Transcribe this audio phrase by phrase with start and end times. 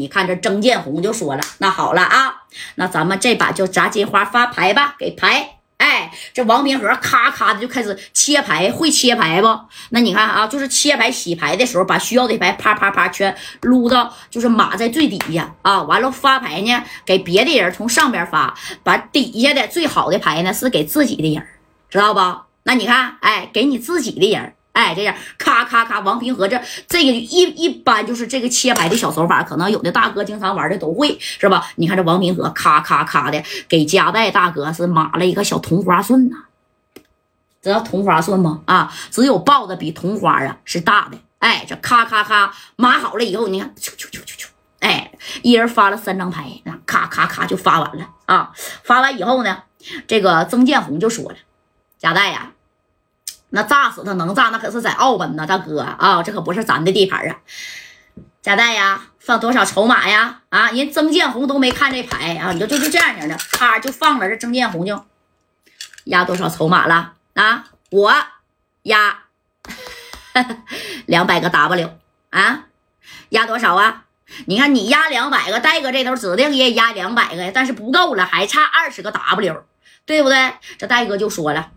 [0.00, 2.34] 你看这曾建红就说了，那好了啊，
[2.76, 5.56] 那咱们这把就砸金花发牌吧，给牌。
[5.76, 9.60] 哎，这王平和咔咔的就开始切牌，会切牌不？
[9.90, 15.82] 那你看啊，就是切牌洗牌的时候，把需要的牌啪啪啪全撸到，就是码在最底下啊。
[15.82, 21.46] 完了发牌呢，给别的人从上边发，把底下的最好的牌呢是给自己的人，
[21.90, 22.20] 知道不？
[22.62, 24.54] 那你看，哎，给你自己的人。
[24.72, 31.66] 哎，这样咔咔咔，王平和这这个一一般就是这个切牌的小手法，可能有的大哥经常玩的都会，是吧？
[31.76, 36.36] 你看这王平和咔咔咔的给加代大哥是码了一个小同花顺呐，
[37.60, 38.62] 知道同花顺吗？
[38.66, 41.18] 啊，只有豹子比同花啊是大的。
[41.40, 44.46] 哎，这咔咔咔码好了以后，你看，啾啾啾啾啾，
[44.78, 45.10] 哎，
[45.42, 48.52] 一人发了三张牌，那咔咔咔就发完了啊。
[48.84, 49.64] 发完以后呢，
[50.06, 51.36] 这个曾建红就说了，
[51.98, 52.52] 加代呀。
[53.50, 57.36] 那炸死他能炸，那可是在澳门呢，大哥啊，这可不是咱的地盘啊！
[58.42, 60.40] 贾代呀，放多少筹码呀？
[60.48, 64.28] 啊，人曾建红都没看这牌啊，你就就是这样型的，咔就放了。
[64.28, 65.04] 这曾建红就
[66.04, 67.64] 压多少筹码了啊？
[67.90, 68.14] 我
[68.84, 69.18] 压
[71.06, 71.98] 两百个 W
[72.30, 72.66] 啊，
[73.30, 74.04] 压多少啊？
[74.46, 79.64] 你看你压两百个，戴哥这头指定也压两百个呀，但是不够了，还差二十个 W，
[80.06, 80.54] 对不对？
[80.78, 81.72] 这戴哥就说了。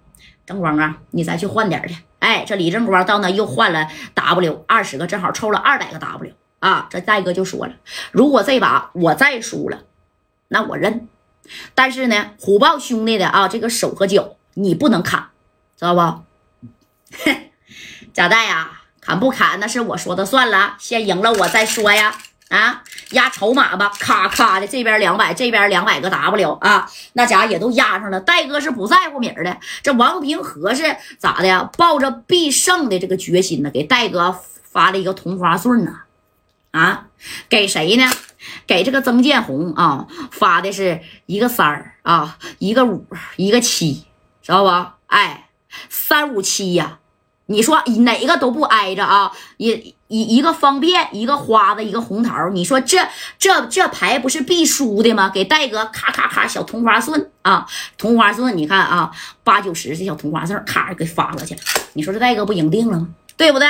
[0.46, 1.96] 正光啊，你再去换点去。
[2.20, 6.88] 哎，这李正光到那又换了 W 二十个，正好凑了二百个 W 啊。
[6.90, 7.74] 这戴哥就说了，
[8.12, 9.84] 如果这把我再输了，
[10.48, 11.08] 那我认。
[11.76, 15.30] 但是呢，虎豹兄弟的啊，这个手和脚你不能砍，
[15.78, 16.24] 知道不？
[18.14, 22.16] 贾戴呀，砍不砍那是我说的算了，先赢了我再说呀。
[22.54, 28.20] 啊，压筹码吧，咔咔的，这边两百，这边两百个 W 啊，那家也都压上了。
[28.20, 31.68] 戴哥是不在乎米的，这王平和是咋的呀？
[31.80, 36.02] 抱着必胜的这个决心呢，给戴哥发了一个同花顺呢。
[36.70, 37.08] 啊，
[37.50, 38.08] 给谁呢？
[38.68, 43.04] 给这个曾建红啊，发的是一个三儿啊，一个五，
[43.36, 44.06] 一个七，
[44.44, 44.92] 知道不？
[45.08, 45.50] 哎，
[45.90, 47.00] 三五七呀。
[47.48, 49.32] 你说哪个都不挨着啊？
[49.58, 52.48] 也一一个方便，一个花子，一个红桃。
[52.50, 53.00] 你说这
[53.40, 55.28] 这这牌不是必输的吗？
[55.34, 57.66] 给戴哥咔咔咔小同花顺啊，
[57.98, 59.10] 同花顺，你看啊，
[59.44, 61.62] 八九十这小同花顺，咔给发过去了。
[61.94, 63.08] 你说这戴哥不赢定了吗？
[63.36, 63.68] 对不对？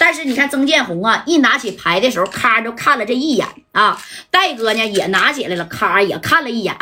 [0.00, 4.00] 但是你看曾建红啊，一拿起牌的时候，咔就看了这一眼啊。
[4.30, 6.74] 戴哥呢也拿起来了，咔也看了一眼。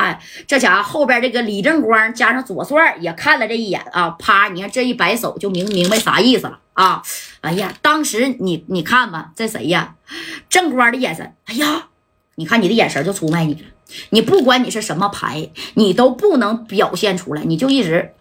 [0.46, 4.10] 这家伙后边这个李正光加上左帅也看了这一眼啊。
[4.20, 7.02] 啪，你看这一摆手就明明白啥意思了啊。
[7.40, 9.96] 哎呀，当时你你看吧，这谁呀？
[10.48, 11.88] 正光的眼神，哎呀，
[12.36, 13.60] 你看你的眼神就出卖你了。
[14.10, 18.14] 你不管你是什么牌，你都不能表现出来，你就一直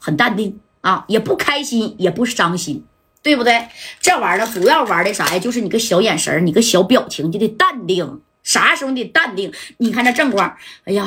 [0.00, 2.84] 很淡定啊，也不开心，也不伤心。
[3.22, 3.68] 对不对？
[4.00, 5.38] 这玩意儿主要玩的啥呀？
[5.38, 8.20] 就是你个小眼神你个小表情，就得淡定。
[8.42, 9.52] 啥时候你得淡定？
[9.78, 11.06] 你看这正光，哎呀，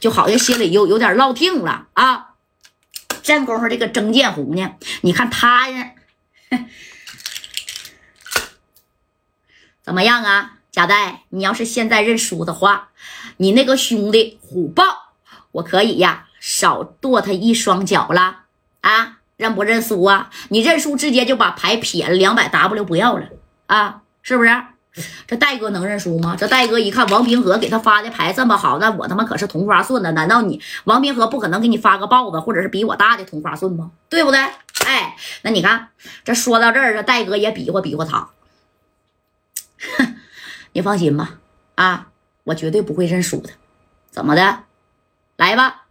[0.00, 2.30] 就好像心里有有点落听了啊。
[3.22, 4.74] 这功夫，这个曾建红呢？
[5.02, 5.92] 你看他呀，
[9.82, 10.58] 怎么样啊？
[10.72, 12.88] 贾代，你要是现在认输的话，
[13.36, 15.12] 你那个兄弟虎豹，
[15.52, 18.44] 我可以呀，少剁他一双脚了
[18.80, 19.18] 啊。
[19.44, 20.30] 认不认输啊？
[20.48, 23.26] 你认输，直接就把牌撇了，两百 W 不要了
[23.66, 24.00] 啊？
[24.22, 24.50] 是不是？
[25.26, 26.34] 这戴哥能认输吗？
[26.38, 30.12] 这戴哥一看王平和给他发的牌这么好，那我他妈可是同花顺呢？
[30.12, 33.90] 难道你王平和不可能给你发个豹子，或者是比我大的同花顺吗？
[34.08, 34.40] 对不对？
[34.86, 35.88] 哎，那你看，
[36.24, 38.28] 这说到这儿，这戴哥也比划比划他。
[40.72, 41.34] 你放心吧，
[41.74, 42.06] 啊，
[42.44, 43.50] 我绝对不会认输的。
[44.10, 44.60] 怎么的？
[45.36, 45.82] 来吧，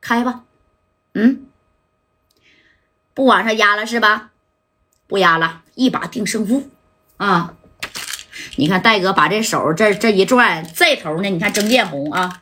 [0.00, 0.42] 开吧，
[1.14, 1.46] 嗯。
[3.14, 4.30] 不往上压了是吧？
[5.06, 6.70] 不压了，一把定胜负
[7.18, 7.54] 啊！
[8.56, 11.28] 你看戴哥把这手这这一转，这头呢？
[11.28, 12.40] 你看曾建红啊，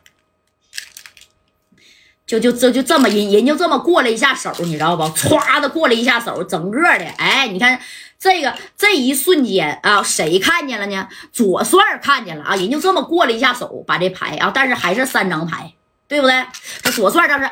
[2.25, 5.03] 就就这就这么人人就这么过了一下手，你知道不？
[5.03, 7.79] 歘的过了一下手，整个的哎，你看
[8.17, 11.09] 这个这一瞬间啊，谁看见了呢？
[11.33, 15.73] 左帅看见了啊，人就这么过了一下手，把这牌啊，但是还是三张牌，
[16.07, 16.45] 对不对？
[16.81, 17.49] 这左帅倒是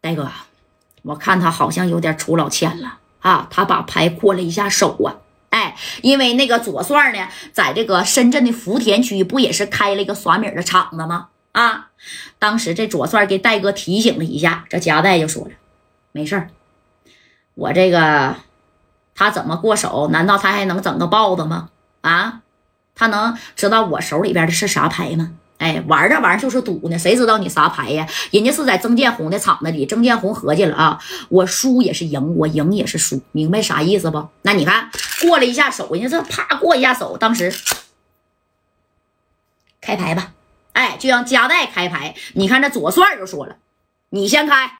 [0.00, 0.30] 戴哥。
[1.04, 3.46] 我看他好像有点出老千了啊！
[3.50, 5.16] 他把牌过了一下手啊，
[5.50, 11.28] 哎，因为那个左帅呢，在这个深圳的福田区不也是开了一个耍米的厂子吗？
[11.52, 11.90] 啊，
[12.38, 15.50] 当时这左帅给戴哥提醒了一下，这夹带就说了，
[16.12, 16.48] 没事儿，
[17.54, 18.36] 我这个
[19.14, 20.08] 他怎么过手？
[20.08, 21.68] 难道他还能整个豹子吗？
[22.00, 22.40] 啊，
[22.94, 25.32] 他能知道我手里边的是啥牌吗？
[25.58, 28.06] 哎，玩这玩意就是赌呢，谁知道你啥牌呀？
[28.32, 30.98] 人家是在曾建红的场子里，曾建红合计了啊，
[31.28, 34.28] 我输也是赢，我赢也是输，明白啥意思不？
[34.42, 34.90] 那你看
[35.22, 37.54] 过了一下手，人家这啪过一下手，当时
[39.80, 40.32] 开牌吧。
[40.72, 42.16] 哎，就让加代开牌。
[42.34, 43.56] 你看这左帅就说了，
[44.10, 44.78] 你先开。